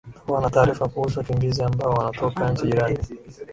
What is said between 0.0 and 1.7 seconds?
watakuwa na taarifa kuhusu wakimbizi